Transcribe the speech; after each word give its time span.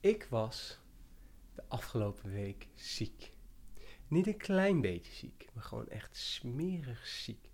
Ik 0.00 0.24
was 0.24 0.78
de 1.54 1.62
afgelopen 1.68 2.30
week 2.30 2.68
ziek. 2.74 3.32
Niet 4.08 4.26
een 4.26 4.36
klein 4.36 4.80
beetje 4.80 5.12
ziek, 5.12 5.48
maar 5.52 5.62
gewoon 5.64 5.88
echt 5.88 6.16
smerig 6.16 7.06
ziek. 7.06 7.50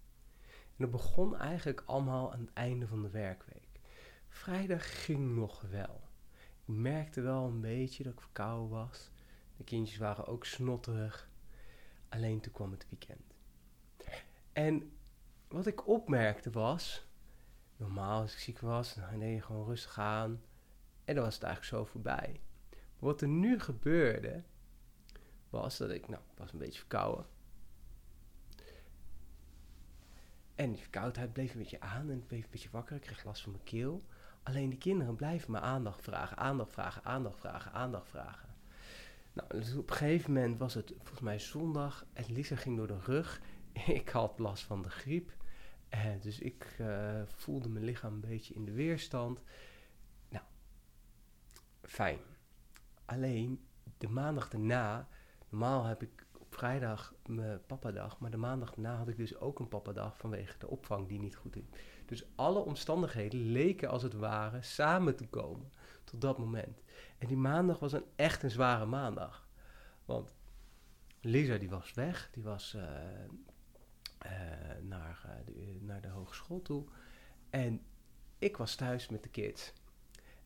En 0.47 0.75
dat 0.77 0.91
begon 0.91 1.37
eigenlijk 1.37 1.83
allemaal 1.87 2.33
aan 2.33 2.41
het 2.41 2.53
einde 2.53 2.87
van 2.87 3.03
de 3.03 3.11
werkweek. 3.11 3.81
Vrijdag 4.29 5.05
ging 5.05 5.35
nog 5.35 5.61
wel. 5.61 6.09
Ik 6.35 6.75
merkte 6.75 7.21
wel 7.21 7.45
een 7.45 7.61
beetje 7.61 8.03
dat 8.03 8.13
ik 8.13 8.21
verkouden 8.21 8.69
was. 8.69 9.11
De 9.57 9.65
kindjes 9.65 9.99
waren 9.99 10.27
ook 10.27 10.45
snotterig. 10.45 11.31
Alleen 12.09 12.41
toen 12.41 12.53
kwam 12.53 12.71
het 12.71 12.87
weekend. 12.89 13.35
En 14.53 14.93
wat 15.49 15.67
ik 15.67 15.87
opmerkte 15.89 16.51
was, 16.51 17.07
normaal 17.77 18.21
als 18.21 18.33
ik 18.33 18.39
ziek 18.39 18.61
was, 18.61 18.95
dan 18.95 19.19
deed 19.19 19.35
je 19.35 19.43
gewoon 19.43 19.67
rustig 19.67 19.99
aan. 19.99 20.41
En 21.07 21.15
dan 21.15 21.25
was 21.25 21.35
het 21.35 21.43
eigenlijk 21.43 21.75
zo 21.75 21.91
voorbij. 21.91 22.41
wat 22.99 23.21
er 23.21 23.29
nu 23.29 23.61
gebeurde, 23.61 24.43
was 25.51 25.77
dat 25.77 25.91
ik, 25.91 26.09
nou, 26.09 26.23
was 26.37 26.53
een 26.53 26.59
beetje 26.59 26.79
verkouden. 26.79 27.27
En 30.55 30.71
die 30.71 30.81
verkoudheid 30.81 31.33
bleef 31.33 31.53
een 31.53 31.59
beetje 31.59 31.81
aan 31.81 32.11
en 32.11 32.27
bleef 32.27 32.45
een 32.45 32.51
beetje 32.51 32.71
wakker. 32.71 32.97
Ik 32.97 33.03
kreeg 33.03 33.25
last 33.25 33.43
van 33.43 33.53
mijn 33.53 33.65
keel. 33.65 34.05
Alleen 34.43 34.69
die 34.69 34.79
kinderen 34.79 35.17
blijven 35.17 35.51
me 35.51 35.61
aandacht 35.61 36.03
vragen, 36.03 36.37
aandacht 36.37 36.73
vragen, 36.73 37.05
aandacht 37.05 37.41
vragen, 37.41 37.73
aandacht 37.73 38.09
vragen. 38.09 38.49
Nou, 39.33 39.49
dus 39.49 39.77
op 39.77 39.91
een 39.91 39.97
gegeven 39.97 40.33
moment 40.33 40.59
was 40.59 40.75
het 40.75 40.93
volgens 40.97 41.21
mij 41.21 41.39
zondag 41.39 42.07
en 42.13 42.33
Lisa 42.33 42.57
ging 42.57 42.77
door 42.77 42.87
de 42.87 43.01
rug. 43.01 43.41
Ik 43.73 44.09
had 44.09 44.39
last 44.39 44.63
van 44.63 44.83
de 44.83 44.91
griep. 44.91 45.33
Eh, 45.89 46.01
dus 46.21 46.39
ik 46.39 46.77
uh, 46.81 47.23
voelde 47.27 47.69
mijn 47.69 47.85
lichaam 47.85 48.13
een 48.13 48.21
beetje 48.21 48.55
in 48.55 48.65
de 48.65 48.73
weerstand. 48.73 49.41
Fijn. 51.87 52.19
Alleen 53.05 53.67
de 53.99 54.09
maandag 54.09 54.49
daarna, 54.49 55.09
normaal 55.49 55.85
heb 55.85 56.03
ik 56.03 56.27
op 56.39 56.55
vrijdag 56.55 57.15
mijn 57.27 57.61
papadag, 57.67 58.19
maar 58.19 58.31
de 58.31 58.37
maandag 58.37 58.75
daarna 58.75 58.97
had 58.97 59.09
ik 59.09 59.17
dus 59.17 59.37
ook 59.37 59.59
een 59.59 59.69
papadag 59.69 60.19
vanwege 60.19 60.59
de 60.59 60.69
opvang 60.69 61.09
die 61.09 61.19
niet 61.19 61.37
goed 61.37 61.53
ging. 61.53 61.67
Dus 62.07 62.25
alle 62.35 62.59
omstandigheden 62.59 63.41
leken 63.41 63.89
als 63.89 64.03
het 64.03 64.13
ware 64.13 64.63
samen 64.63 65.17
te 65.17 65.27
komen 65.27 65.73
tot 66.05 66.21
dat 66.21 66.39
moment. 66.39 66.83
En 67.19 67.27
die 67.27 67.37
maandag 67.37 67.79
was 67.79 67.93
een 67.93 68.05
echt 68.17 68.43
een 68.43 68.51
zware 68.51 68.87
maandag. 68.87 69.49
Want 70.05 70.35
Lisa 71.21 71.59
die 71.59 71.71
was 71.71 71.95
weg, 71.95 72.29
die 72.33 72.43
was 72.43 72.75
uh, 72.77 72.83
uh, 74.27 74.33
naar, 74.83 75.23
uh, 75.27 75.33
de, 75.47 75.79
naar 75.81 76.01
de 76.01 76.09
hogeschool 76.09 76.63
toe. 76.63 76.85
En 77.51 77.83
ik 78.39 78.57
was 78.57 78.75
thuis 78.75 79.09
met 79.09 79.23
de 79.23 79.29
kids. 79.29 79.73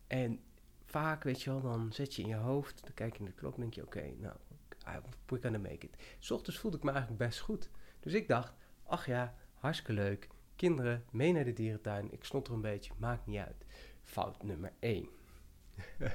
En 0.07 0.39
vaak, 0.91 1.23
weet 1.23 1.41
je 1.41 1.49
wel, 1.49 1.61
dan 1.61 1.93
zet 1.93 2.15
je 2.15 2.21
in 2.21 2.27
je 2.27 2.35
hoofd, 2.35 2.83
dan 2.83 2.93
kijk 2.93 3.13
je 3.13 3.19
in 3.19 3.25
de 3.25 3.31
klok 3.31 3.55
en 3.55 3.61
denk 3.61 3.73
je, 3.73 3.85
oké, 3.85 3.97
okay, 3.97 4.15
nou, 4.19 4.35
we're 5.25 5.41
gonna 5.41 5.57
make 5.57 5.85
it. 5.85 5.95
S 6.19 6.31
ochtends 6.31 6.59
voelde 6.59 6.77
ik 6.77 6.83
me 6.83 6.91
eigenlijk 6.91 7.23
best 7.23 7.39
goed. 7.39 7.69
Dus 7.99 8.13
ik 8.13 8.27
dacht, 8.27 8.53
ach 8.83 9.05
ja, 9.05 9.35
hartstikke 9.53 9.93
leuk. 9.93 10.27
Kinderen, 10.55 11.03
mee 11.11 11.31
naar 11.31 11.43
de 11.43 11.53
dierentuin. 11.53 12.11
Ik 12.11 12.23
snot 12.23 12.47
er 12.47 12.53
een 12.53 12.61
beetje, 12.61 12.93
maakt 12.97 13.25
niet 13.25 13.39
uit. 13.39 13.65
Fout 14.01 14.43
nummer 14.43 14.71
1. 14.79 15.09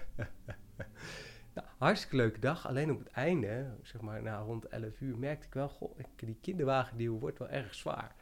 nou, 1.55 1.67
hartstikke 1.79 2.17
leuke 2.17 2.41
dag. 2.41 2.67
Alleen 2.67 2.91
op 2.91 2.99
het 2.99 3.09
einde, 3.09 3.77
zeg 3.83 4.01
maar 4.01 4.23
na 4.23 4.39
rond 4.39 4.69
11 4.69 5.01
uur, 5.01 5.19
merkte 5.19 5.47
ik 5.47 5.55
wel, 5.55 5.69
goh, 5.69 5.99
die 6.17 6.39
kinderwagen 6.41 6.97
die 6.97 7.11
wordt 7.11 7.39
wel 7.39 7.49
erg 7.49 7.75
zwaar. 7.75 8.15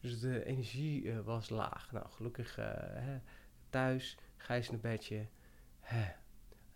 Dus 0.00 0.20
de 0.20 0.44
energie 0.44 1.02
uh, 1.02 1.20
was 1.20 1.48
laag. 1.48 1.92
Nou, 1.92 2.06
gelukkig 2.08 2.58
uh, 2.58 2.66
thuis, 3.70 4.18
gijs 4.36 4.68
een 4.68 4.80
bedje. 4.80 5.26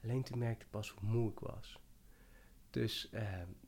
Alleen 0.02 0.22
toen 0.22 0.38
merkte 0.38 0.64
ik 0.64 0.70
pas 0.70 0.90
hoe 0.90 1.08
moe 1.10 1.30
ik 1.30 1.38
was. 1.38 1.78
Dus 2.70 3.10
uh, 3.12 3.20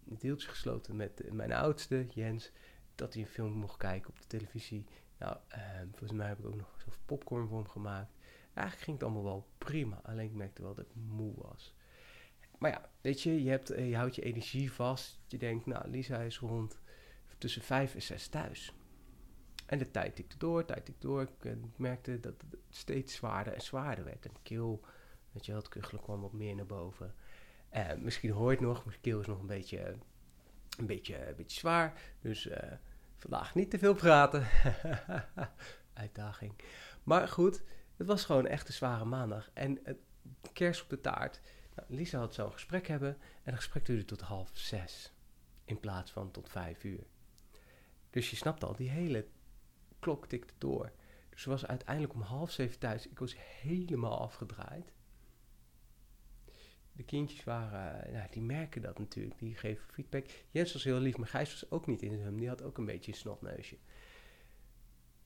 het 0.08 0.20
deeltje 0.20 0.48
gesloten 0.48 0.97
met 0.97 1.33
mijn 1.33 1.52
oudste, 1.52 2.06
Jens, 2.11 2.50
dat 2.94 3.12
hij 3.12 3.22
een 3.22 3.28
film 3.28 3.52
mocht 3.52 3.77
kijken 3.77 4.11
op 4.11 4.20
de 4.20 4.27
televisie. 4.27 4.86
Nou, 5.18 5.36
volgens 5.89 6.12
mij 6.12 6.29
heb 6.29 6.39
ik 6.39 6.46
ook 6.46 6.55
nog 6.55 6.74
zelf 6.85 6.98
popcorn 7.05 7.48
voor 7.48 7.58
hem 7.58 7.68
gemaakt. 7.68 8.12
Eigenlijk 8.55 8.85
ging 8.85 8.96
het 8.96 9.06
allemaal 9.06 9.24
wel 9.24 9.48
prima. 9.58 10.01
Alleen 10.02 10.27
ik 10.27 10.35
merkte 10.35 10.62
wel 10.62 10.74
dat 10.74 10.85
ik 10.85 10.95
moe 10.95 11.35
was. 11.36 11.74
Maar 12.58 12.70
ja, 12.70 12.90
weet 13.01 13.23
je, 13.23 13.42
je, 13.42 13.51
hebt, 13.51 13.68
je 13.68 13.96
houdt 13.96 14.14
je 14.14 14.23
energie 14.23 14.73
vast. 14.73 15.20
Je 15.27 15.39
denkt, 15.39 15.67
nou, 15.67 15.89
Lisa 15.89 16.18
is 16.18 16.39
rond 16.39 16.79
tussen 17.39 17.62
vijf 17.62 17.95
en 17.95 18.02
zes 18.02 18.29
thuis. 18.29 18.74
En 19.67 19.79
de 19.79 19.90
tijd 19.90 20.17
tikte 20.17 20.39
door, 20.39 20.64
tijd 20.64 20.85
tikte 20.85 21.06
door. 21.06 21.23
Ik, 21.23 21.45
ik 21.45 21.79
merkte 21.79 22.20
dat 22.20 22.35
het 22.51 22.61
steeds 22.68 23.14
zwaarder 23.14 23.52
en 23.52 23.61
zwaarder 23.61 24.05
werd. 24.05 24.27
En 24.27 24.33
de 24.33 24.40
keel, 24.42 24.80
weet 25.36 25.47
je 25.47 25.52
wel, 25.52 25.61
het 25.61 25.70
kuchelen 25.70 26.02
kwam 26.02 26.20
wat 26.20 26.33
meer 26.33 26.55
naar 26.55 26.67
boven. 26.67 27.14
Uh, 27.74 27.92
misschien 27.95 28.30
hoor 28.30 28.51
je 28.51 28.57
het 28.57 28.67
nog, 28.67 28.85
mijn 28.85 29.01
keel 29.01 29.20
is 29.20 29.27
nog 29.27 29.41
een 29.41 29.47
beetje, 29.47 29.97
een 30.79 30.86
beetje, 30.86 31.29
een 31.29 31.36
beetje 31.36 31.58
zwaar. 31.58 32.01
Dus 32.20 32.47
uh, 32.47 32.57
vandaag 33.17 33.55
niet 33.55 33.70
te 33.70 33.79
veel 33.79 33.95
praten. 33.95 34.47
Uitdaging. 35.92 36.52
Maar 37.02 37.29
goed, 37.29 37.63
het 37.97 38.07
was 38.07 38.24
gewoon 38.24 38.47
echt 38.47 38.69
een 38.69 38.74
zware 38.74 39.05
maandag. 39.05 39.51
En 39.52 39.79
het 39.83 39.98
kerst 40.52 40.83
op 40.83 40.89
de 40.89 41.01
taart. 41.01 41.41
Nou, 41.74 41.95
Lisa 41.95 42.18
had 42.18 42.35
zo'n 42.35 42.53
gesprek 42.53 42.86
hebben. 42.86 43.17
En 43.42 43.53
het 43.53 43.55
gesprek 43.55 43.86
duurde 43.86 44.05
tot 44.05 44.20
half 44.20 44.51
zes. 44.53 45.13
In 45.64 45.80
plaats 45.80 46.11
van 46.11 46.30
tot 46.30 46.48
vijf 46.48 46.85
uur. 46.85 47.07
Dus 48.11 48.30
je 48.30 48.36
snapt 48.36 48.64
al, 48.64 48.77
die 48.77 48.91
hele 48.91 49.27
klok 49.98 50.27
tikte 50.27 50.55
door. 50.58 50.92
Dus 51.29 51.42
ze 51.42 51.48
was 51.48 51.67
uiteindelijk 51.67 52.14
om 52.14 52.20
half 52.20 52.51
zeven 52.51 52.79
thuis. 52.79 53.08
Ik 53.08 53.18
was 53.18 53.36
helemaal 53.61 54.20
afgedraaid. 54.20 54.92
De 56.96 57.05
kindjes 57.05 57.45
waren, 57.45 58.12
nou, 58.12 58.27
die 58.30 58.42
merken 58.42 58.83
dat 58.83 58.98
natuurlijk, 58.98 59.39
die 59.39 59.55
geven 59.55 59.84
feedback. 59.92 60.27
Jens 60.51 60.73
was 60.73 60.84
heel 60.84 60.98
lief, 60.98 61.17
maar 61.17 61.29
Gijs 61.29 61.51
was 61.51 61.70
ook 61.70 61.86
niet 61.86 62.02
in 62.02 62.12
hem. 62.12 62.39
Die 62.39 62.48
had 62.48 62.62
ook 62.62 62.79
een 62.79 62.84
beetje 62.84 63.12
een 63.12 63.18
snotneusje. 63.18 63.77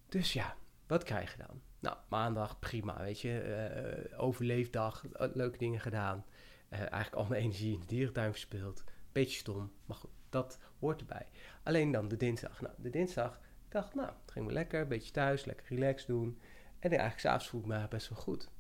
Dus 0.09 0.33
ja, 0.33 0.57
wat 0.87 1.03
krijg 1.03 1.33
je 1.37 1.43
dan? 1.47 1.63
Nou, 1.81 1.97
maandag 2.09 2.59
prima, 2.59 3.03
weet 3.03 3.21
je. 3.21 4.05
Uh, 4.11 4.23
overleefdag, 4.23 5.05
leuke 5.35 5.59
dingen 5.59 5.81
gedaan. 5.81 6.25
Uh, 6.71 6.79
eigenlijk 6.79 7.15
al 7.15 7.27
mijn 7.27 7.43
energie 7.45 7.75
in 7.75 7.81
de 7.81 7.87
dierentuin 7.87 8.31
verspeeld. 8.31 8.85
Beetje 9.13 9.39
stom, 9.39 9.73
maar 9.85 9.97
goed, 9.97 10.11
dat 10.29 10.59
hoort 10.79 11.01
erbij. 11.01 11.27
Alleen 11.63 11.91
dan 11.91 12.09
de 12.09 12.17
dinsdag. 12.17 12.61
Nou, 12.61 12.75
de 12.79 12.91
dinsdag, 12.91 13.41
dacht, 13.69 13.95
nou, 13.95 14.09
het 14.23 14.31
ging 14.31 14.47
me 14.47 14.53
lekker, 14.53 14.81
een 14.81 14.89
beetje 14.89 15.13
thuis, 15.13 15.45
lekker 15.45 15.67
relaxed 15.69 16.07
doen. 16.07 16.41
En 16.79 16.91
eigenlijk 16.91 17.21
s'avonds 17.21 17.49
voel 17.49 17.61
ik 17.61 17.67
me 17.67 17.89
best 17.89 18.09
wel 18.09 18.19
goed. 18.19 18.51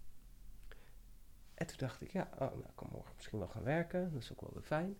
En 1.60 1.66
toen 1.66 1.76
dacht 1.78 2.02
ik, 2.02 2.10
ja, 2.10 2.28
oh, 2.32 2.38
nou, 2.38 2.58
ik 2.58 2.74
kan 2.74 2.88
morgen 2.92 3.12
misschien 3.16 3.38
wel 3.38 3.48
gaan 3.48 3.62
werken. 3.62 4.12
Dat 4.12 4.22
is 4.22 4.32
ook 4.32 4.40
wel 4.40 4.50
weer 4.52 4.62
fijn. 4.62 4.96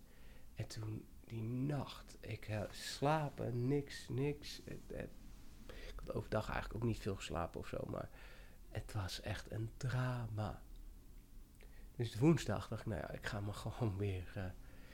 En 0.55 0.67
toen 0.67 1.07
die 1.25 1.43
nacht, 1.43 2.17
ik 2.21 2.49
uh, 2.49 2.63
slapen, 2.71 3.67
niks, 3.67 4.09
niks. 4.09 4.63
Ik 4.65 5.93
had 5.97 6.15
overdag 6.15 6.51
eigenlijk 6.51 6.75
ook 6.75 6.89
niet 6.89 7.01
veel 7.01 7.15
geslapen 7.15 7.61
of 7.61 7.67
zo, 7.67 7.79
maar 7.87 8.09
het 8.69 8.93
was 8.93 9.21
echt 9.21 9.51
een 9.51 9.71
drama. 9.77 10.63
Dus 11.97 12.19
woensdag 12.19 12.69
dacht 12.69 12.81
ik, 12.81 12.87
nou 12.87 13.01
ja, 13.01 13.11
ik 13.11 13.27
ga 13.27 13.41
me 13.41 13.53
gewoon 13.63 13.97
weer, 13.97 14.33
uh, 14.37 14.45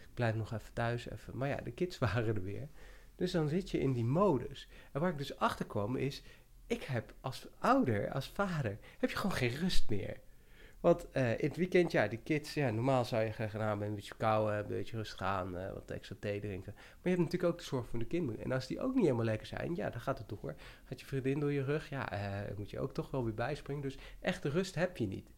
ik 0.03 0.15
blijf 0.15 0.35
nog 0.35 0.53
even 0.53 0.73
thuis 0.73 1.11
even. 1.11 1.37
Maar 1.37 1.49
ja, 1.49 1.57
de 1.57 1.73
kids 1.73 1.99
waren 2.09 2.35
er 2.35 2.43
weer. 2.43 2.69
Dus 3.15 3.33
dan 3.33 3.49
zit 3.49 3.71
je 3.71 3.79
in 3.79 3.93
die 3.93 4.05
modus. 4.05 4.69
En 4.93 5.01
waar 5.01 5.11
ik 5.11 5.19
dus 5.19 5.37
achter 5.37 5.67
kwam 5.67 5.97
is, 5.97 6.23
ik 6.67 6.83
heb 6.83 7.15
als 7.21 7.47
ouder, 7.59 8.13
als 8.13 8.29
vader, 8.29 8.79
heb 8.99 9.11
je 9.11 9.17
gewoon 9.17 9.37
geen 9.37 9.55
rust 9.55 9.91
meer. 9.91 10.25
Want 10.81 11.07
uh, 11.13 11.31
in 11.31 11.47
het 11.47 11.57
weekend, 11.57 11.93
ja, 11.93 12.09
die 12.09 12.19
kids, 12.19 12.55
ja, 12.55 12.71
normaal 12.71 13.05
zou 13.05 13.25
je 13.25 13.33
gaan 13.33 13.61
nou, 13.61 13.85
een 13.85 13.95
beetje 13.95 14.15
kouwen, 14.17 14.55
een 14.55 14.67
beetje 14.67 14.97
rustig 14.97 15.21
aan, 15.21 15.57
uh, 15.57 15.73
wat 15.73 15.91
extra 15.91 16.17
thee 16.21 16.41
drinken. 16.41 16.73
Maar 16.75 16.85
je 17.03 17.09
hebt 17.09 17.23
natuurlijk 17.23 17.53
ook 17.53 17.59
de 17.59 17.65
zorg 17.65 17.87
voor 17.89 17.99
de 17.99 18.05
kinderen. 18.05 18.45
En 18.45 18.53
als 18.53 18.67
die 18.67 18.81
ook 18.81 18.95
niet 18.95 19.05
helemaal 19.05 19.25
lekker 19.25 19.47
zijn, 19.47 19.75
ja, 19.75 19.91
dan 19.91 20.01
gaat 20.01 20.19
het 20.19 20.29
door. 20.29 20.55
Gaat 20.85 21.01
je 21.01 21.07
vriendin 21.07 21.41
door 21.41 21.53
je 21.53 21.65
rug, 21.65 21.89
ja, 21.89 22.13
uh, 22.13 22.57
moet 22.57 22.71
je 22.71 22.81
ook 22.81 22.95
toch 22.95 23.11
wel 23.11 23.25
weer 23.25 23.35
bijspringen. 23.35 23.83
Dus 23.83 23.99
echte 24.21 24.49
rust 24.49 24.75
heb 24.75 24.97
je 24.97 25.07
niet. 25.07 25.29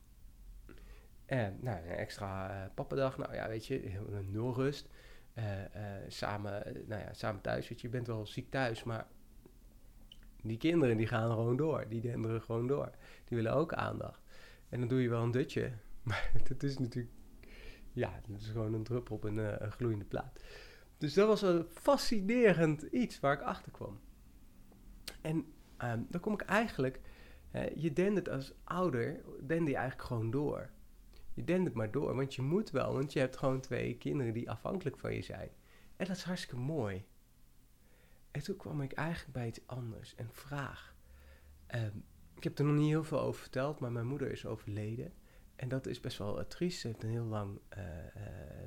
En 1.27 1.59
nou, 1.61 1.79
een 1.79 1.97
extra 1.97 2.71
pappadag, 2.75 3.19
nou 3.19 3.35
ja, 3.35 3.49
weet 3.49 3.67
je, 3.67 4.01
nul 4.31 4.55
rust. 4.55 4.89
samen, 6.09 6.63
nou 6.87 7.03
ja, 7.03 7.13
samen 7.13 7.41
thuis, 7.41 7.69
weet 7.69 7.81
je, 7.81 7.87
je 7.87 7.93
bent 7.93 8.07
wel 8.07 8.27
ziek 8.27 8.51
thuis, 8.51 8.85
maar 8.85 9.07
die 10.43 10.59
kinderen 10.59 10.97
die 10.97 11.07
gaan 11.07 11.31
gewoon 11.31 11.57
door. 11.57 11.89
Die 11.89 12.01
denderen 12.01 12.43
gewoon 12.43 12.67
door. 12.67 12.91
Die 13.25 13.37
willen 13.37 13.53
ook 13.53 13.73
aandacht. 13.73 14.21
En 14.69 14.79
dan 14.79 14.89
doe 14.89 15.03
je 15.03 15.09
wel 15.09 15.23
een 15.23 15.31
dutje. 15.31 15.73
Maar 16.03 16.33
dat 16.49 16.63
is 16.63 16.79
natuurlijk, 16.79 17.15
ja, 17.93 18.21
dat 18.29 18.41
is 18.41 18.47
gewoon 18.49 18.75
een 18.75 18.83
druppel 18.83 19.17
op 19.17 19.25
een, 19.25 19.37
uh, 19.37 19.53
een 19.59 19.73
gloeiende 19.73 20.05
plaat. 20.05 20.41
Dus 20.99 21.15
dat 21.15 21.27
was 21.27 21.43
een 21.43 21.67
fascinerend 21.69 22.83
iets 22.83 23.21
waar 23.21 23.33
ik 23.33 23.41
achter 23.41 23.73
kwam. 23.73 24.01
En 25.21 25.37
um, 25.85 26.07
dan 26.11 26.21
kom 26.21 26.33
ik 26.33 26.41
eigenlijk, 26.41 27.01
uh, 27.55 27.77
je 27.77 27.93
dendert 27.93 28.29
als 28.29 28.55
ouder, 28.65 29.21
dende 29.47 29.71
je 29.71 29.77
eigenlijk 29.77 30.09
gewoon 30.09 30.31
door. 30.31 30.71
Je 31.35 31.45
dendert 31.45 31.75
maar 31.75 31.91
door, 31.91 32.15
want 32.15 32.35
je 32.35 32.43
moet 32.43 32.71
wel, 32.71 32.93
want 32.93 33.13
je 33.13 33.19
hebt 33.19 33.37
gewoon 33.37 33.61
twee 33.61 33.97
kinderen 33.97 34.33
die 34.33 34.51
afhankelijk 34.51 34.99
van 34.99 35.15
je 35.15 35.23
zijn. 35.23 35.51
En 35.97 36.07
dat 36.07 36.17
is 36.17 36.23
hartstikke 36.23 36.57
mooi. 36.57 37.05
En 38.31 38.43
toen 38.43 38.57
kwam 38.57 38.83
ik 38.83 38.93
eigenlijk 38.93 39.33
bij 39.33 39.47
iets 39.47 39.67
anders, 39.67 40.15
een 40.17 40.33
vraag. 40.33 40.95
Um, 41.75 42.05
ik 42.39 42.45
heb 42.45 42.59
er 42.59 42.65
nog 42.65 42.77
niet 42.77 42.89
heel 42.89 43.05
veel 43.05 43.21
over 43.21 43.41
verteld, 43.41 43.79
maar 43.79 43.93
mijn 43.93 44.07
moeder 44.07 44.31
is 44.31 44.47
overleden. 44.47 45.13
En 45.57 45.69
dat 45.69 45.87
is 45.87 46.01
best 46.01 46.19
wel 46.19 46.39
uh, 46.39 46.45
triest. 46.45 46.81
Ze 46.81 46.87
heeft 46.87 47.03
een 47.03 47.11
heel 47.11 47.25
lang, 47.25 47.61
uh, 47.77 47.83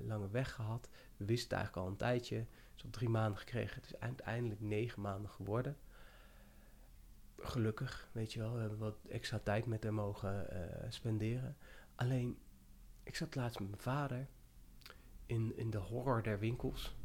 lange 0.06 0.30
weg 0.30 0.54
gehad. 0.54 0.90
We 1.18 1.26
wisten 1.26 1.58
eigenlijk 1.58 1.86
al 1.86 1.92
een 1.92 1.98
tijdje. 1.98 2.46
Ze 2.76 2.86
op 2.86 2.92
drie 2.92 3.10
maanden 3.10 3.38
gekregen. 3.38 3.76
Het 3.76 3.86
is 3.86 4.00
uiteindelijk 4.00 4.62
negen 4.62 5.02
maanden 5.02 5.30
geworden. 5.30 5.78
Gelukkig, 7.38 8.10
weet 8.12 8.34
je 8.34 8.40
wel. 8.40 8.54
We 8.54 8.60
hebben 8.60 8.78
wat 8.78 8.98
extra 9.10 9.40
tijd 9.40 9.66
met 9.66 9.84
haar 9.84 9.94
mogen 9.94 10.48
spenderen. 10.90 11.58
Alleen, 11.96 12.38
ik 13.04 13.16
zat 13.16 13.36
laatst 13.36 13.60
met 13.60 13.70
mijn 13.70 13.82
vader 13.82 14.28
in, 15.26 15.58
in 15.58 15.70
de 15.70 15.78
horror 15.78 16.24
der 16.24 16.40
winkels. 16.40 16.96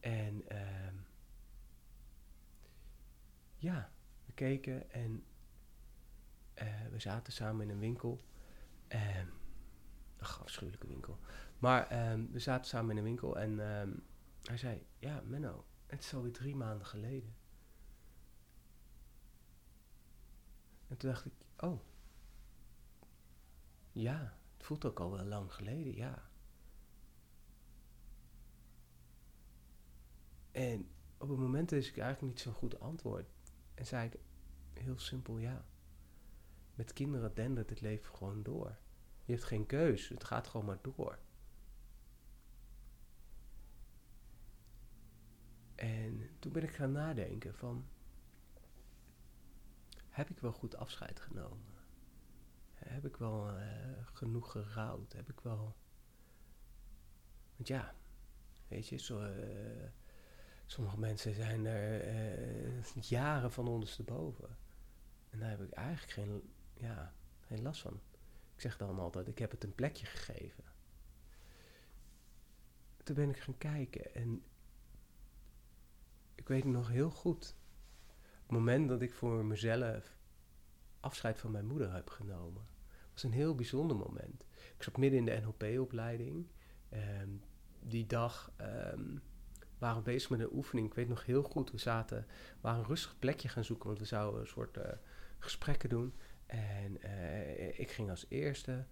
En 0.00 0.48
ehm, 0.48 0.94
ja, 3.56 3.90
we 4.24 4.32
keken 4.32 4.90
en 4.90 5.24
we 6.90 6.98
zaten 6.98 7.32
samen 7.32 7.62
in 7.62 7.70
een 7.70 7.78
winkel. 7.78 8.24
Um, 8.88 9.32
ach, 10.18 10.42
afschuwelijke 10.42 10.86
winkel. 10.86 11.18
Maar 11.58 12.10
um, 12.12 12.30
we 12.32 12.38
zaten 12.38 12.66
samen 12.66 12.90
in 12.90 12.96
een 12.96 13.04
winkel 13.04 13.38
en 13.38 13.58
um, 13.58 14.02
hij 14.42 14.56
zei: 14.56 14.86
Ja, 14.98 15.22
Menno, 15.26 15.64
het 15.86 16.00
is 16.00 16.14
alweer 16.14 16.32
drie 16.32 16.56
maanden 16.56 16.86
geleden. 16.86 17.34
En 20.88 20.96
toen 20.96 21.10
dacht 21.10 21.24
ik: 21.24 21.32
Oh, 21.56 21.80
ja, 23.92 24.38
het 24.56 24.66
voelt 24.66 24.84
ook 24.84 25.00
al 25.00 25.10
wel 25.10 25.24
lang 25.24 25.52
geleden, 25.52 25.94
ja. 25.94 26.28
En 30.50 30.88
op 31.18 31.28
het 31.28 31.38
moment 31.38 31.72
is 31.72 31.88
ik 31.88 31.98
eigenlijk 31.98 32.34
niet 32.34 32.42
zo'n 32.42 32.52
goed 32.52 32.80
antwoord. 32.80 33.26
En 33.74 33.86
zei 33.86 34.06
ik 34.06 34.18
heel 34.72 34.98
simpel 34.98 35.38
ja. 35.38 35.64
Met 36.74 36.92
kinderen 36.92 37.34
dendert 37.34 37.70
het 37.70 37.80
leven 37.80 38.14
gewoon 38.14 38.42
door. 38.42 38.76
Je 39.24 39.32
hebt 39.32 39.44
geen 39.44 39.66
keus, 39.66 40.08
het 40.08 40.24
gaat 40.24 40.46
gewoon 40.46 40.66
maar 40.66 40.78
door. 40.82 41.18
En 45.74 46.30
toen 46.38 46.52
ben 46.52 46.62
ik 46.62 46.70
gaan 46.70 46.92
nadenken 46.92 47.54
van, 47.54 47.86
heb 50.08 50.30
ik 50.30 50.38
wel 50.38 50.52
goed 50.52 50.76
afscheid 50.76 51.20
genomen? 51.20 51.72
Heb 52.74 53.04
ik 53.04 53.16
wel 53.16 53.58
uh, 53.58 53.66
genoeg 54.12 54.50
gerouwd? 54.50 55.12
Heb 55.12 55.30
ik 55.30 55.40
wel... 55.40 55.76
Want 57.56 57.68
ja, 57.68 57.94
weet 58.68 58.88
je, 58.88 58.96
zo, 58.96 59.22
uh, 59.22 59.88
sommige 60.66 60.98
mensen 60.98 61.34
zijn 61.34 61.66
er 61.66 62.14
uh, 62.14 62.84
jaren 62.92 63.52
van 63.52 63.68
ondersteboven. 63.68 64.56
En 65.30 65.38
daar 65.38 65.50
heb 65.50 65.62
ik 65.62 65.70
eigenlijk 65.70 66.12
geen, 66.12 66.53
ja, 66.74 67.14
geen 67.40 67.62
last 67.62 67.80
van. 67.80 68.00
Ik 68.54 68.60
zeg 68.60 68.76
dan 68.76 68.98
altijd, 68.98 69.28
ik 69.28 69.38
heb 69.38 69.50
het 69.50 69.64
een 69.64 69.74
plekje 69.74 70.06
gegeven. 70.06 70.64
Toen 73.02 73.14
ben 73.14 73.30
ik 73.30 73.38
gaan 73.38 73.58
kijken 73.58 74.14
en 74.14 74.42
ik 76.34 76.48
weet 76.48 76.64
nog 76.64 76.88
heel 76.88 77.10
goed. 77.10 77.56
Het 78.42 78.50
moment 78.50 78.88
dat 78.88 79.02
ik 79.02 79.14
voor 79.14 79.44
mezelf 79.44 80.16
afscheid 81.00 81.38
van 81.38 81.50
mijn 81.50 81.66
moeder 81.66 81.92
heb 81.92 82.10
genomen. 82.10 82.66
was 83.12 83.22
een 83.22 83.32
heel 83.32 83.54
bijzonder 83.54 83.96
moment. 83.96 84.44
Ik 84.76 84.82
zat 84.82 84.96
midden 84.96 85.18
in 85.18 85.24
de 85.24 85.40
NLP-opleiding. 85.40 86.46
Um, 86.92 87.42
die 87.80 88.06
dag 88.06 88.52
um, 88.60 89.22
waren 89.78 89.96
we 89.96 90.02
bezig 90.02 90.30
met 90.30 90.40
een 90.40 90.52
oefening. 90.52 90.86
Ik 90.86 90.94
weet 90.94 91.08
nog 91.08 91.24
heel 91.24 91.42
goed, 91.42 91.70
we 91.70 91.78
zaten, 91.78 92.26
waren 92.60 92.80
een 92.80 92.86
rustig 92.86 93.18
plekje 93.18 93.48
gaan 93.48 93.64
zoeken, 93.64 93.86
want 93.86 93.98
we 93.98 94.04
zouden 94.04 94.40
een 94.40 94.46
soort 94.46 94.76
uh, 94.76 94.84
gesprekken 95.38 95.88
doen. 95.88 96.14
En 96.46 96.98
uh, 97.04 97.78
ik 97.78 97.90
ging 97.90 98.10
als 98.10 98.26
eerste 98.28 98.86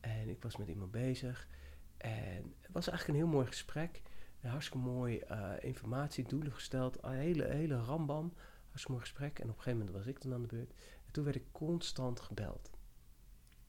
en 0.00 0.28
ik 0.28 0.42
was 0.42 0.56
met 0.56 0.68
iemand 0.68 0.90
bezig. 0.90 1.48
En 1.96 2.54
het 2.60 2.72
was 2.72 2.88
eigenlijk 2.88 3.18
een 3.18 3.24
heel 3.24 3.34
mooi 3.34 3.46
gesprek. 3.46 4.02
Een 4.40 4.50
hartstikke 4.50 4.86
mooi 4.86 5.22
uh, 5.30 5.52
informatie, 5.60 6.28
doelen 6.28 6.52
gesteld. 6.52 7.02
Een 7.04 7.12
hele, 7.12 7.44
hele 7.44 7.76
rambam. 7.76 8.32
Hartstikke 8.64 8.90
mooi 8.90 9.00
gesprek. 9.00 9.38
En 9.38 9.44
op 9.50 9.56
een 9.56 9.62
gegeven 9.62 9.78
moment 9.78 9.96
was 9.96 10.06
ik 10.06 10.22
dan 10.22 10.32
aan 10.32 10.42
de 10.42 10.46
beurt. 10.46 10.70
En 11.06 11.12
toen 11.12 11.24
werd 11.24 11.36
ik 11.36 11.52
constant 11.52 12.20
gebeld. 12.20 12.70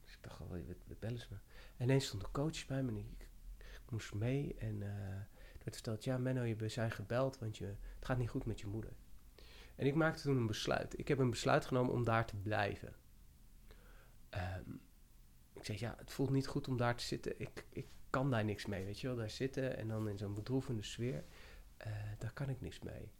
Dus 0.04 0.12
ik 0.12 0.22
dacht, 0.22 0.40
oh, 0.40 0.48
wat, 0.48 0.98
bellen 0.98 1.18
ze 1.18 1.26
me? 1.30 1.36
En 1.76 1.84
ineens 1.84 2.06
stond 2.06 2.22
de 2.22 2.30
coach 2.30 2.66
bij 2.66 2.82
me 2.82 2.90
en 2.90 2.96
ik, 2.96 3.28
moest 3.90 4.14
mee. 4.14 4.54
En 4.58 4.80
uh, 4.80 4.88
er 4.88 5.28
werd 5.64 5.74
verteld, 5.74 6.04
ja 6.04 6.18
Menno, 6.18 6.42
je 6.42 6.68
zijn 6.68 6.90
gebeld, 6.90 7.38
want 7.38 7.58
je, 7.58 7.64
het 7.64 8.04
gaat 8.04 8.18
niet 8.18 8.30
goed 8.30 8.44
met 8.44 8.60
je 8.60 8.66
moeder. 8.66 8.92
En 9.76 9.86
ik 9.86 9.94
maakte 9.94 10.22
toen 10.22 10.36
een 10.36 10.46
besluit. 10.46 10.98
Ik 10.98 11.08
heb 11.08 11.18
een 11.18 11.30
besluit 11.30 11.66
genomen 11.66 11.92
om 11.92 12.04
daar 12.04 12.26
te 12.26 12.36
blijven. 12.36 12.94
Um, 14.34 14.80
ik 15.54 15.64
zeg, 15.64 15.78
ja, 15.78 15.94
het 15.98 16.10
voelt 16.10 16.30
niet 16.30 16.46
goed 16.46 16.68
om 16.68 16.76
daar 16.76 16.96
te 16.96 17.04
zitten. 17.04 17.40
Ik, 17.40 17.64
ik 17.72 17.86
kan 18.10 18.30
daar 18.30 18.44
niks 18.44 18.66
mee, 18.66 18.84
weet 18.84 19.00
je 19.00 19.06
wel. 19.06 19.16
Daar 19.16 19.30
zitten 19.30 19.76
en 19.76 19.88
dan 19.88 20.08
in 20.08 20.18
zo'n 20.18 20.34
bedroevende 20.34 20.82
sfeer, 20.82 21.24
uh, 21.86 21.92
daar 22.18 22.32
kan 22.32 22.48
ik 22.48 22.60
niks 22.60 22.80
mee. 22.80 23.12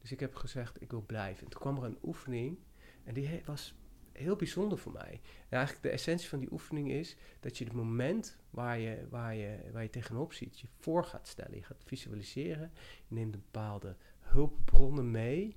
Dus 0.00 0.12
ik 0.12 0.20
heb 0.20 0.34
gezegd, 0.34 0.82
ik 0.82 0.90
wil 0.90 1.02
blijven. 1.02 1.44
En 1.44 1.50
toen 1.50 1.60
kwam 1.60 1.76
er 1.76 1.84
een 1.84 1.98
oefening 2.02 2.58
en 3.04 3.14
die 3.14 3.42
was 3.44 3.74
heel 4.12 4.36
bijzonder 4.36 4.78
voor 4.78 4.92
mij. 4.92 5.20
En 5.48 5.56
eigenlijk 5.56 5.82
de 5.82 5.90
essentie 5.90 6.28
van 6.28 6.38
die 6.38 6.52
oefening 6.52 6.90
is 6.90 7.16
dat 7.40 7.58
je 7.58 7.64
het 7.64 7.72
moment 7.72 8.38
waar 8.50 8.78
je, 8.78 9.06
waar 9.10 9.34
je, 9.34 9.70
waar 9.72 9.82
je 9.82 9.90
tegenop 9.90 10.32
ziet, 10.32 10.60
je 10.60 10.66
voor 10.78 11.04
gaat 11.04 11.28
stellen. 11.28 11.56
Je 11.56 11.62
gaat 11.62 11.82
visualiseren, 11.84 12.72
je 13.06 13.14
neemt 13.14 13.30
bepaalde 13.30 13.96
hulpbronnen 14.18 15.10
mee 15.10 15.56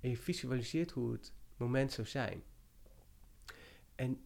en 0.00 0.10
je 0.10 0.16
visualiseert 0.16 0.90
hoe 0.90 1.12
het 1.12 1.32
moment 1.56 1.92
zou 1.92 2.06
zijn. 2.06 2.42
En 3.96 4.24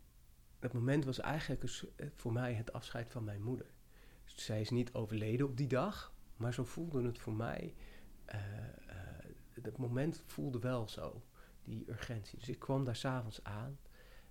dat 0.58 0.72
moment 0.72 1.04
was 1.04 1.20
eigenlijk 1.20 1.62
eh, 1.62 2.06
voor 2.14 2.32
mij 2.32 2.54
het 2.54 2.72
afscheid 2.72 3.10
van 3.10 3.24
mijn 3.24 3.42
moeder. 3.42 3.66
Dus 4.24 4.44
zij 4.44 4.60
is 4.60 4.70
niet 4.70 4.92
overleden 4.92 5.46
op 5.46 5.56
die 5.56 5.66
dag, 5.66 6.14
maar 6.36 6.54
zo 6.54 6.64
voelde 6.64 7.02
het 7.02 7.18
voor 7.18 7.32
mij. 7.34 7.74
Uh, 8.34 8.40
dat 9.62 9.78
moment 9.78 10.22
voelde 10.26 10.58
wel 10.58 10.88
zo, 10.88 11.22
die 11.64 11.90
urgentie. 11.90 12.38
Dus 12.38 12.48
ik 12.48 12.58
kwam 12.58 12.84
daar 12.84 12.96
s'avonds 12.96 13.44
aan 13.44 13.78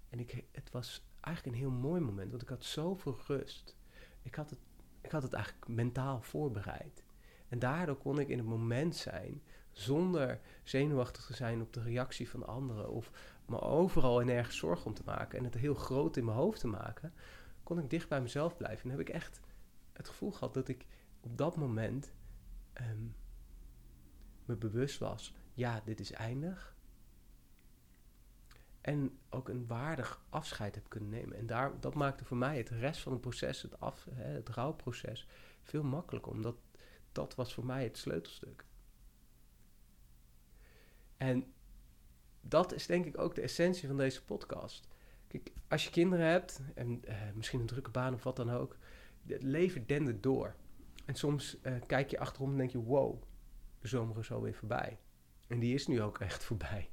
en 0.09 0.19
ik, 0.19 0.43
het 0.51 0.71
was 0.71 1.03
eigenlijk 1.19 1.55
een 1.55 1.61
heel 1.61 1.79
mooi 1.79 2.01
moment, 2.01 2.29
want 2.29 2.41
ik 2.41 2.49
had 2.49 2.63
zoveel 2.63 3.17
rust. 3.27 3.77
Ik 4.21 4.35
had 4.35 4.49
het, 4.49 4.59
ik 5.01 5.11
had 5.11 5.23
het 5.23 5.33
eigenlijk 5.33 5.67
mentaal 5.67 6.21
voorbereid. 6.21 7.03
En 7.47 7.59
daardoor 7.59 7.97
kon 7.97 8.19
ik 8.19 8.27
in 8.27 8.37
het 8.37 8.47
moment 8.47 8.95
zijn 8.95 9.41
zonder 9.71 10.39
zenuwachtig 10.63 11.25
te 11.25 11.33
zijn 11.33 11.61
op 11.61 11.73
de 11.73 11.81
reactie 11.81 12.29
van 12.29 12.47
anderen 12.47 12.89
of 12.89 13.11
me 13.49 13.61
overal 13.61 14.19
en 14.19 14.25
nergens 14.25 14.57
zorgen 14.57 14.85
om 14.85 14.93
te 14.93 15.03
maken 15.05 15.37
en 15.37 15.43
het 15.43 15.53
heel 15.53 15.75
groot 15.75 16.17
in 16.17 16.25
mijn 16.25 16.37
hoofd 16.37 16.59
te 16.59 16.67
maken, 16.67 17.13
kon 17.63 17.79
ik 17.79 17.89
dicht 17.89 18.09
bij 18.09 18.21
mezelf 18.21 18.57
blijven. 18.57 18.83
En 18.83 18.89
heb 18.89 19.07
ik 19.07 19.09
echt 19.09 19.39
het 19.93 20.07
gevoel 20.07 20.31
gehad 20.31 20.53
dat 20.53 20.67
ik 20.67 20.85
op 21.19 21.37
dat 21.37 21.55
moment 21.55 22.13
um, 22.81 23.15
me 24.45 24.55
bewust 24.55 24.99
was, 24.99 25.33
ja, 25.53 25.81
dit 25.85 25.99
is 25.99 26.11
eindig. 26.11 26.77
En 28.81 29.17
ook 29.29 29.49
een 29.49 29.67
waardig 29.67 30.21
afscheid 30.29 30.75
heb 30.75 30.89
kunnen 30.89 31.09
nemen. 31.09 31.37
En 31.37 31.45
daar, 31.45 31.79
dat 31.79 31.95
maakte 31.95 32.25
voor 32.25 32.37
mij 32.37 32.57
het 32.57 32.69
rest 32.69 33.01
van 33.01 33.11
het 33.11 33.21
proces, 33.21 33.61
het, 33.61 33.79
af, 33.79 34.07
het 34.13 34.49
rouwproces, 34.49 35.27
veel 35.61 35.83
makkelijker. 35.83 36.31
Omdat 36.31 36.55
dat 37.11 37.35
was 37.35 37.53
voor 37.53 37.65
mij 37.65 37.83
het 37.83 37.97
sleutelstuk. 37.97 38.65
En 41.17 41.53
dat 42.49 42.73
is 42.73 42.85
denk 42.85 43.05
ik 43.05 43.17
ook 43.17 43.35
de 43.35 43.41
essentie 43.41 43.87
van 43.87 43.97
deze 43.97 44.23
podcast. 44.23 44.87
Kijk, 45.27 45.51
als 45.67 45.83
je 45.83 45.89
kinderen 45.89 46.25
hebt, 46.25 46.61
en 46.75 47.01
uh, 47.07 47.15
misschien 47.35 47.59
een 47.59 47.65
drukke 47.65 47.89
baan 47.89 48.13
of 48.13 48.23
wat 48.23 48.35
dan 48.35 48.49
ook, 48.49 48.77
het 49.27 49.43
leven 49.43 49.87
dendert 49.87 50.23
door. 50.23 50.55
En 51.05 51.15
soms 51.15 51.57
uh, 51.63 51.73
kijk 51.85 52.09
je 52.09 52.19
achterom 52.19 52.51
en 52.51 52.57
denk 52.57 52.71
je, 52.71 52.83
wow, 52.83 53.23
de 53.79 53.87
zomer 53.87 54.17
is 54.17 54.31
alweer 54.31 54.53
voorbij. 54.53 54.99
En 55.47 55.59
die 55.59 55.73
is 55.73 55.87
nu 55.87 56.01
ook 56.01 56.19
echt 56.29 56.43
voorbij. 56.43 56.89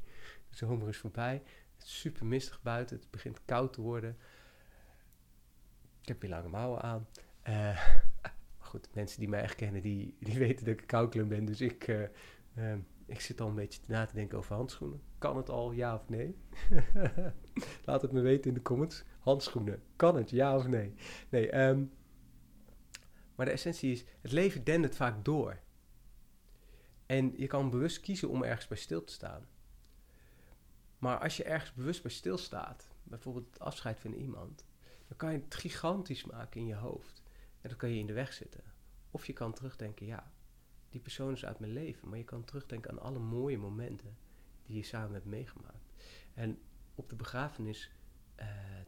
De 0.48 0.56
zomer 0.56 0.88
is 0.88 0.98
voorbij. 0.98 1.42
Het 1.74 1.86
is 1.86 2.00
super 2.00 2.26
mistig 2.26 2.62
buiten. 2.62 2.96
Het 2.96 3.10
begint 3.10 3.44
koud 3.44 3.72
te 3.72 3.80
worden. 3.80 4.16
Ik 6.00 6.08
heb 6.08 6.20
weer 6.20 6.30
lange 6.30 6.48
mouwen 6.48 6.82
aan. 6.82 7.06
Uh, 7.48 7.80
goed, 8.58 8.88
mensen 8.94 9.20
die 9.20 9.28
mij 9.28 9.40
echt 9.40 9.54
kennen, 9.54 9.82
die, 9.82 10.16
die 10.20 10.38
weten 10.38 10.64
dat 10.64 10.74
ik 10.80 10.86
koudklum 10.86 11.28
ben. 11.28 11.44
Dus 11.44 11.60
ik, 11.60 12.08
ik 13.06 13.20
zit 13.20 13.40
al 13.40 13.48
een 13.48 13.54
beetje 13.54 13.80
na 13.86 14.06
te 14.06 14.14
denken 14.14 14.38
over 14.38 14.54
handschoenen. 14.54 15.02
Kan 15.18 15.36
het 15.36 15.48
al, 15.48 15.72
ja 15.72 15.94
of 15.94 16.08
nee? 16.08 16.36
Laat 17.84 18.02
het 18.02 18.12
me 18.12 18.20
weten 18.20 18.48
in 18.48 18.54
de 18.54 18.62
comments. 18.62 19.04
Handschoenen, 19.18 19.82
kan 19.96 20.16
het, 20.16 20.30
ja 20.30 20.56
of 20.56 20.66
nee? 20.66 20.94
Nee, 21.28 21.58
um, 21.58 21.92
maar 23.34 23.46
de 23.46 23.52
essentie 23.52 23.92
is, 23.92 24.04
het 24.20 24.32
leven 24.32 24.64
dendert 24.64 24.96
vaak 24.96 25.24
door. 25.24 25.58
En 27.06 27.32
je 27.36 27.46
kan 27.46 27.70
bewust 27.70 28.00
kiezen 28.00 28.28
om 28.28 28.42
ergens 28.42 28.66
bij 28.66 28.76
stil 28.76 29.04
te 29.04 29.12
staan. 29.12 29.46
Maar 30.98 31.18
als 31.18 31.36
je 31.36 31.44
ergens 31.44 31.72
bewust 31.72 32.02
bij 32.02 32.10
stilstaat, 32.10 32.88
bijvoorbeeld 33.02 33.46
het 33.46 33.58
afscheid 33.58 34.00
van 34.00 34.12
iemand, 34.12 34.64
dan 35.08 35.16
kan 35.16 35.32
je 35.32 35.38
het 35.38 35.54
gigantisch 35.54 36.24
maken 36.24 36.60
in 36.60 36.66
je 36.66 36.74
hoofd. 36.74 37.22
En 37.60 37.68
dan 37.68 37.78
kan 37.78 37.90
je 37.90 37.98
in 37.98 38.06
de 38.06 38.12
weg 38.12 38.32
zitten. 38.32 38.64
Of 39.10 39.26
je 39.26 39.32
kan 39.32 39.52
terugdenken, 39.52 40.06
ja, 40.06 40.32
die 40.88 41.00
persoon 41.00 41.32
is 41.32 41.44
uit 41.44 41.58
mijn 41.58 41.72
leven. 41.72 42.08
Maar 42.08 42.18
je 42.18 42.24
kan 42.24 42.44
terugdenken 42.44 42.90
aan 42.90 43.02
alle 43.02 43.18
mooie 43.18 43.58
momenten 43.58 44.16
die 44.66 44.76
je 44.76 44.82
samen 44.82 45.12
hebt 45.12 45.26
meegemaakt. 45.26 45.92
En 46.34 46.58
op 46.94 47.08
de 47.08 47.16
begrafenis 47.16 47.90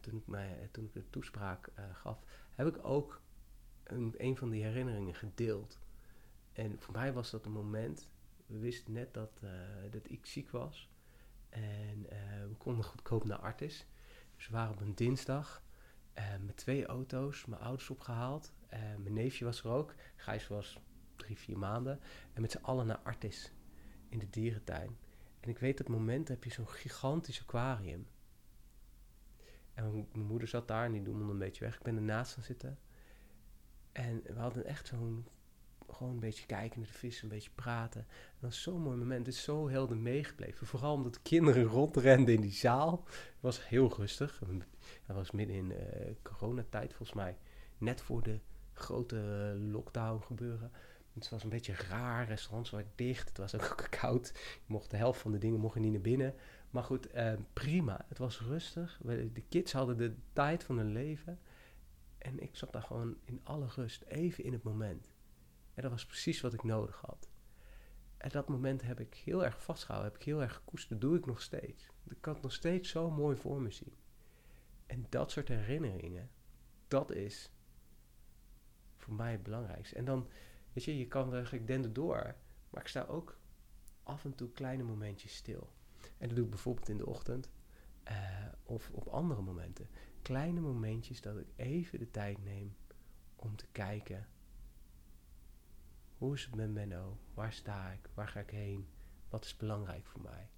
toen, 0.01 0.17
ik 0.17 0.27
mij, 0.27 0.69
toen 0.71 0.85
ik 0.85 0.93
de 0.93 1.09
toespraak 1.09 1.71
gaf, 1.93 2.23
heb 2.55 2.67
ik 2.67 2.85
ook 2.85 3.21
een, 3.83 4.37
van 4.37 4.49
die 4.49 4.63
herinneringen 4.63 5.15
gedeeld. 5.15 5.79
En 6.51 6.79
voor 6.79 6.93
mij 6.93 7.13
was 7.13 7.31
dat 7.31 7.45
een 7.45 7.51
moment. 7.51 8.11
We 8.45 8.57
wisten 8.57 8.93
net 8.93 9.13
dat, 9.13 9.41
dat 9.91 10.09
ik 10.09 10.25
ziek 10.25 10.49
was. 10.49 10.89
En 11.49 12.01
we 12.49 12.55
konden 12.57 12.85
goedkoop 12.85 13.23
naar 13.23 13.39
Artis. 13.39 13.85
Dus 14.35 14.47
we 14.47 14.53
waren 14.53 14.73
op 14.73 14.81
een 14.81 14.95
dinsdag 14.95 15.63
met 16.45 16.57
twee 16.57 16.85
auto's, 16.85 17.45
mijn 17.45 17.61
ouders 17.61 17.89
opgehaald. 17.89 18.53
mijn 18.69 19.13
neefje 19.13 19.45
was 19.45 19.63
er 19.63 19.69
ook. 19.69 19.95
Gijs 20.15 20.47
was 20.47 20.79
drie, 21.15 21.37
vier 21.37 21.57
maanden. 21.57 21.99
En 22.33 22.41
met 22.41 22.51
z'n 22.51 22.61
allen 22.61 22.85
naar 22.85 22.99
Artis 23.03 23.51
in 24.09 24.19
de 24.19 24.29
dierentuin. 24.29 24.97
En 25.39 25.49
ik 25.49 25.59
weet 25.59 25.77
dat 25.77 25.87
moment 25.87 26.27
heb 26.27 26.43
je 26.43 26.51
zo'n 26.51 26.69
gigantisch 26.69 27.41
aquarium. 27.41 28.07
En 29.73 30.07
mijn, 30.11 30.25
moeder 30.25 30.47
zat 30.47 30.67
daar 30.67 30.85
en 30.85 30.91
die 30.91 31.01
doemelde 31.01 31.31
een 31.31 31.39
beetje 31.39 31.63
weg. 31.63 31.75
Ik 31.75 31.83
ben 31.83 31.95
ernaast 31.95 32.33
gaan 32.33 32.43
zitten. 32.43 32.79
En 33.91 34.21
we 34.23 34.39
hadden 34.39 34.65
echt 34.65 34.87
zo'n, 34.87 35.27
gewoon 35.89 36.13
een 36.13 36.19
beetje 36.19 36.45
kijken 36.45 36.79
naar 36.79 36.87
de 36.87 36.97
vissen, 36.97 37.23
een 37.23 37.29
beetje 37.29 37.51
praten. 37.55 38.01
En 38.01 38.37
dat 38.39 38.49
was 38.49 38.61
zo'n 38.61 38.81
mooi 38.81 38.97
moment. 38.97 39.25
Het 39.25 39.35
is 39.35 39.43
zo 39.43 39.69
helder 39.69 39.97
meegebleven. 39.97 40.67
Vooral 40.67 40.93
omdat 40.93 41.13
de 41.13 41.21
kinderen 41.21 41.63
rondrenden 41.79 42.33
in 42.33 42.41
die 42.41 42.51
zaal. 42.51 43.03
Het 43.07 43.39
was 43.39 43.67
heel 43.67 43.93
rustig. 43.95 44.41
Dat 45.05 45.15
was 45.15 45.31
midden 45.31 45.55
in 45.55 45.71
uh, 45.71 45.77
coronatijd 46.21 46.93
volgens 46.93 47.17
mij. 47.17 47.37
Net 47.77 48.01
voor 48.01 48.23
de 48.23 48.39
grote 48.73 49.15
lockdown 49.59 50.23
gebeuren. 50.23 50.71
Het 51.19 51.29
was 51.29 51.43
een 51.43 51.49
beetje 51.49 51.73
raar, 51.73 52.27
restaurants 52.27 52.69
waren 52.69 52.91
dicht, 52.95 53.27
het 53.27 53.37
was 53.37 53.55
ook 53.55 53.87
koud. 53.89 54.31
Je 54.35 54.59
mocht 54.65 54.91
de 54.91 54.97
helft 54.97 55.21
van 55.21 55.31
de 55.31 55.37
dingen 55.37 55.59
mocht 55.59 55.73
je 55.73 55.79
niet 55.79 55.91
naar 55.91 56.01
binnen. 56.01 56.35
Maar 56.69 56.83
goed, 56.83 57.07
eh, 57.07 57.33
prima. 57.53 58.05
Het 58.07 58.17
was 58.17 58.41
rustig. 58.41 58.99
De 59.33 59.43
kids 59.49 59.71
hadden 59.71 59.97
de 59.97 60.15
tijd 60.33 60.63
van 60.63 60.77
hun 60.77 60.91
leven. 60.91 61.39
En 62.17 62.39
ik 62.39 62.55
zat 62.55 62.73
daar 62.73 62.81
gewoon 62.81 63.17
in 63.23 63.39
alle 63.43 63.67
rust, 63.75 64.01
even 64.01 64.43
in 64.43 64.53
het 64.53 64.63
moment. 64.63 65.11
En 65.73 65.81
dat 65.81 65.91
was 65.91 66.05
precies 66.05 66.41
wat 66.41 66.53
ik 66.53 66.63
nodig 66.63 67.01
had. 67.01 67.29
En 68.17 68.29
dat 68.29 68.47
moment 68.47 68.81
heb 68.81 68.99
ik 68.99 69.13
heel 69.13 69.45
erg 69.45 69.63
vastgehouden, 69.63 70.11
heb 70.11 70.21
ik 70.21 70.25
heel 70.25 70.41
erg 70.41 70.53
gekoesterd. 70.53 71.01
Dat 71.01 71.09
doe 71.09 71.17
ik 71.17 71.25
nog 71.25 71.41
steeds. 71.41 71.89
Ik 72.09 72.17
kan 72.19 72.33
het 72.33 72.43
nog 72.43 72.53
steeds 72.53 72.89
zo 72.89 73.09
mooi 73.09 73.37
voor 73.37 73.61
me 73.61 73.71
zien. 73.71 73.93
En 74.85 75.05
dat 75.09 75.31
soort 75.31 75.47
herinneringen, 75.47 76.29
dat 76.87 77.11
is 77.11 77.51
voor 78.97 79.13
mij 79.13 79.31
het 79.31 79.43
belangrijkste. 79.43 79.95
En 79.95 80.05
dan 80.05 80.27
Weet 80.73 80.83
je, 80.83 80.97
je 80.97 81.07
kan 81.07 81.33
eigenlijk 81.33 81.67
denden 81.67 81.93
door. 81.93 82.35
Maar 82.69 82.81
ik 82.81 82.87
sta 82.87 83.05
ook 83.05 83.39
af 84.03 84.25
en 84.25 84.35
toe 84.35 84.51
kleine 84.51 84.83
momentjes 84.83 85.35
stil. 85.35 85.69
En 86.17 86.27
dat 86.27 86.35
doe 86.35 86.45
ik 86.45 86.51
bijvoorbeeld 86.51 86.89
in 86.89 86.97
de 86.97 87.05
ochtend. 87.05 87.49
Uh, 88.09 88.45
of 88.63 88.89
op 88.91 89.07
andere 89.07 89.41
momenten. 89.41 89.87
Kleine 90.21 90.59
momentjes 90.59 91.21
dat 91.21 91.37
ik 91.37 91.47
even 91.55 91.99
de 91.99 92.11
tijd 92.11 92.43
neem 92.43 92.75
om 93.35 93.55
te 93.55 93.67
kijken. 93.71 94.27
Hoe 96.17 96.33
is 96.33 96.45
het 96.45 96.55
met 96.55 96.71
Menno? 96.71 97.19
Waar 97.33 97.53
sta 97.53 97.91
ik? 97.91 98.09
Waar 98.13 98.27
ga 98.27 98.39
ik 98.39 98.49
heen? 98.49 98.87
Wat 99.29 99.45
is 99.45 99.57
belangrijk 99.57 100.05
voor 100.05 100.21
mij? 100.21 100.49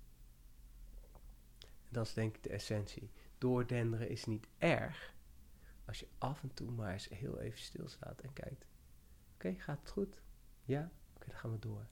Dat 1.90 2.06
is 2.06 2.14
denk 2.14 2.36
ik 2.36 2.44
de 2.44 2.50
essentie. 2.50 3.12
Doordenderen 3.38 4.10
is 4.10 4.26
niet 4.26 4.48
erg. 4.58 5.14
Als 5.86 6.00
je 6.00 6.08
af 6.18 6.44
en 6.44 6.54
toe 6.54 6.72
maar 6.72 6.94
eens 6.94 7.10
heel 7.10 7.40
even 7.40 7.60
stilstaat 7.60 8.22
en 8.22 8.34
kijkt. 8.34 8.66
Oké, 9.42 9.56
gaat 9.58 9.80
het 9.80 9.90
goed? 9.90 10.22
Ja? 10.64 10.92
Oké, 11.16 11.26
dan 11.30 11.38
gaan 11.38 11.52
we 11.52 11.60
door. 11.60 11.88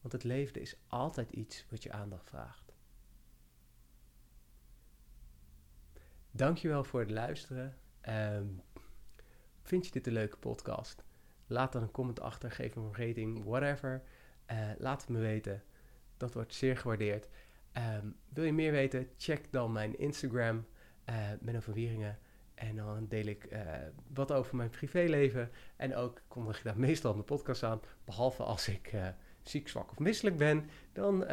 Want 0.00 0.12
het 0.12 0.24
leven 0.24 0.60
is 0.60 0.76
altijd 0.86 1.30
iets 1.30 1.66
wat 1.70 1.82
je 1.82 1.92
aandacht 1.92 2.28
vraagt. 2.28 2.72
Dankjewel 6.30 6.84
voor 6.84 7.00
het 7.00 7.10
luisteren. 7.10 7.76
Um, 8.08 8.62
vind 9.62 9.84
je 9.86 9.92
dit 9.92 10.06
een 10.06 10.12
leuke 10.12 10.36
podcast? 10.36 11.04
Laat 11.46 11.72
dan 11.72 11.82
een 11.82 11.90
comment 11.90 12.20
achter, 12.20 12.50
geef 12.50 12.74
hem 12.74 12.84
een 12.84 13.06
rating, 13.06 13.44
whatever. 13.44 14.02
Uh, 14.50 14.70
laat 14.78 15.00
het 15.00 15.10
me 15.10 15.18
weten. 15.18 15.62
Dat 16.16 16.34
wordt 16.34 16.54
zeer 16.54 16.76
gewaardeerd. 16.76 17.28
Um, 17.72 18.16
wil 18.28 18.44
je 18.44 18.52
meer 18.52 18.72
weten? 18.72 19.08
Check 19.16 19.52
dan 19.52 19.72
mijn 19.72 19.98
Instagram, 19.98 20.66
uh, 21.08 21.30
Menno 21.40 21.60
van 21.60 21.74
Wieringen. 21.74 22.18
En 22.68 22.76
dan 22.76 23.06
deel 23.08 23.26
ik 23.26 23.52
uh, 23.52 23.60
wat 24.14 24.32
over 24.32 24.56
mijn 24.56 24.70
privéleven. 24.70 25.50
En 25.76 25.96
ook 25.96 26.22
kondig 26.28 26.58
ik 26.58 26.64
daar 26.64 26.78
meestal 26.88 27.12
mijn 27.12 27.24
podcast 27.24 27.62
aan. 27.62 27.80
Behalve 28.04 28.42
als 28.42 28.68
ik 28.68 28.92
uh, 28.92 29.08
ziek, 29.42 29.68
zwak 29.68 29.90
of 29.90 29.98
misselijk 29.98 30.36
ben. 30.36 30.70
Dan, 30.92 31.22
uh, 31.22 31.28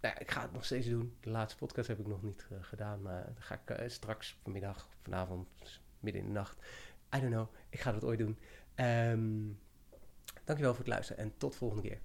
nou 0.00 0.14
ik 0.18 0.30
ga 0.30 0.42
het 0.42 0.52
nog 0.52 0.64
steeds 0.64 0.88
doen. 0.88 1.16
De 1.20 1.30
laatste 1.30 1.58
podcast 1.58 1.88
heb 1.88 1.98
ik 1.98 2.06
nog 2.06 2.22
niet 2.22 2.46
gedaan. 2.60 3.02
Maar 3.02 3.24
dan 3.24 3.42
ga 3.42 3.60
ik 3.66 3.90
straks 3.90 4.38
vanmiddag, 4.42 4.88
vanavond, 5.02 5.48
midden 6.00 6.22
in 6.22 6.28
de 6.28 6.34
nacht. 6.34 6.58
I 7.16 7.20
don't 7.20 7.32
know. 7.32 7.48
Ik 7.68 7.80
ga 7.80 7.92
dat 7.92 8.04
ooit 8.04 8.18
doen. 8.18 8.38
Um, 8.74 9.58
dankjewel 10.44 10.74
voor 10.74 10.84
het 10.84 10.92
luisteren 10.92 11.22
en 11.24 11.32
tot 11.36 11.56
volgende 11.56 11.88
keer. 11.88 12.00